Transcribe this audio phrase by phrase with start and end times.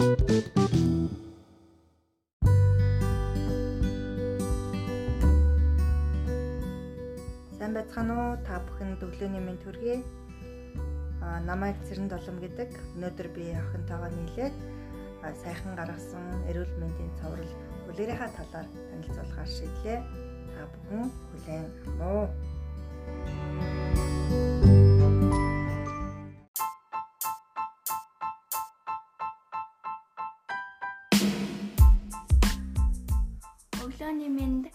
[0.00, 0.16] Сайн
[7.76, 8.40] байцгаана уу?
[8.48, 10.00] Та бүхэн өглөөний минь төргий.
[11.20, 12.72] Аа намайг Цэрэн Долом гэдэг.
[12.96, 14.56] Өнөөдөр би охинтойгоо нийлээд
[15.44, 17.52] сайхан гаргасан эрүүл мэндийн цоврал
[17.84, 20.00] хүлээрийнхаа талаар танилцуулахар шийдлээ.
[20.56, 21.68] Та бүхэн хүлээн
[22.00, 22.24] авах уу?
[34.00, 34.72] Өглөөний минь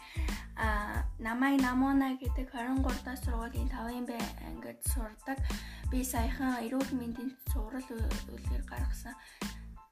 [0.56, 4.06] а намайг Намона гэдэг 23 дахь сургуулийн 5-ын
[4.46, 5.42] ангид сурдаг.
[5.90, 9.18] Би саяхан эрүүл мэндийн цуврал үлгэр гаргасан.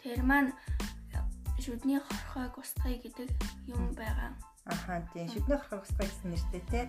[0.05, 0.53] Тэр маань
[1.57, 3.33] шүдний хорхойг устгая гэдэг
[3.73, 4.37] юм байгаа.
[4.69, 6.81] Аха тийм шүдний хорхойг устгая гэсэн нэртэй те.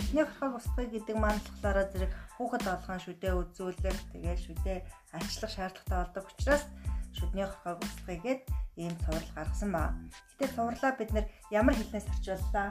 [0.00, 4.78] Шүдний хорхойг устгая гэдэг болохоор зэрэг хүүхэд олгон шүдээ үзүүлэх, тэгээд шүдээ
[5.12, 6.64] арчлах шаардлагатай болдог учраас
[7.12, 8.40] шүдний хорхойг устгая гэд
[8.80, 9.92] ийм цуврал гаргасан ба.
[10.40, 12.68] Гэтэ цувралаа бид нэр ямар хэлнээс орчууллаа?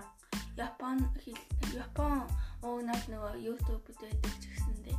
[0.57, 1.39] Япон хэл
[1.77, 2.25] Япон
[2.65, 4.97] уунаад нөгөө YouTube байдаг ч гэсэндээ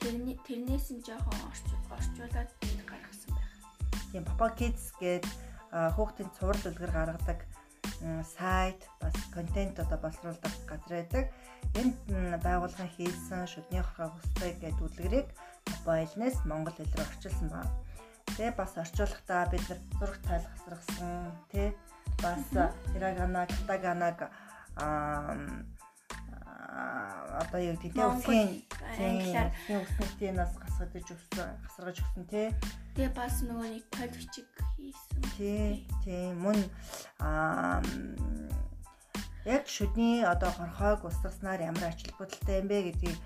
[0.00, 2.50] тэрний тэрнээс нь жоохон орчуулад
[2.90, 3.52] гаргасан байх.
[4.10, 5.24] Тийм Papa Kids гээд
[5.70, 7.40] хүүхдийн цуврал үлгэр гаргадаг
[8.24, 11.24] сайт бас контент одоо боловсруулдаг газар байдаг.
[11.80, 11.96] Энд
[12.42, 15.28] байгууллагын хийсэн шүдний хорхоо хүсдэг гэдэг үлгэрийг
[15.86, 17.72] Бойлнес монгол хэл рүү орчуулсан байна.
[18.34, 21.70] Тэгээ бас орчуулахдаа бид нар зураг тайлбарсан тий
[22.22, 22.44] бас
[22.92, 24.18] хирагана, катаганаг
[24.76, 25.36] аа
[27.40, 28.50] одоо гэдэг нь үсгийн
[29.00, 29.48] англиар
[29.84, 32.48] үснэтийн нас гасгаж өгсөн гасгаж өгсөн тий.
[32.96, 35.20] Тэгээ бас нөгөө нэг код бичиг хийсэн.
[35.36, 36.58] Тий, тий мөн
[37.20, 37.80] аа
[39.44, 43.16] яг шүдний одоо хорхойг устгаснаар ямар ач холбогдолтой юм бэ гэдгийг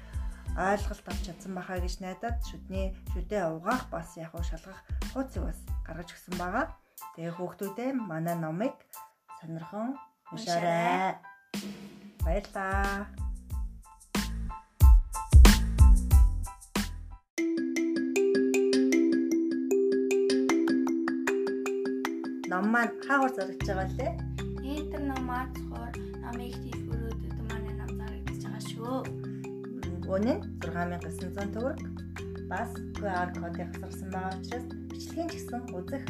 [0.59, 4.81] ойлголт авч чадсан бахаа гэж найдаад шүдний шүдээ угаах бас яг уу шалгах
[5.15, 6.67] хуудсыг бас гаргаж өгсөн байгаа.
[7.15, 8.75] Тэгээ хүүхдүүдээ манай номыг
[9.41, 9.95] сонирхон
[10.33, 11.17] уншаарай.
[12.25, 13.07] Баярлаа.
[22.51, 24.13] Ном маань хаагур зарагдж байгаа лээ.
[24.71, 29.40] Энтер номаа цохоор намыг дэлгүүрүүдэд манай нам зарагдаж байгаа шүү.
[30.11, 31.79] Өнөө 6900 төгрөг
[32.51, 36.05] бас QR кодыг хасарсан байгаа учраас бичлэгийн ч гэсэн үзэх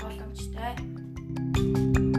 [0.00, 0.74] боломжтой.
[1.54, 2.13] Thank you